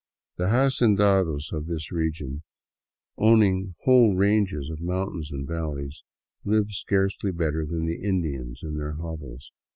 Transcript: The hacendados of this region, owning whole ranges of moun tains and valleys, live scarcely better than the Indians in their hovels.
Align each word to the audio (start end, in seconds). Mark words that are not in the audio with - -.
The 0.37 0.45
hacendados 0.47 1.51
of 1.53 1.67
this 1.67 1.91
region, 1.91 2.41
owning 3.19 3.75
whole 3.83 4.15
ranges 4.15 4.71
of 4.71 4.81
moun 4.81 5.09
tains 5.09 5.29
and 5.31 5.47
valleys, 5.47 6.01
live 6.43 6.71
scarcely 6.71 7.31
better 7.31 7.67
than 7.67 7.85
the 7.85 8.01
Indians 8.03 8.61
in 8.63 8.77
their 8.77 8.93
hovels. 8.93 9.51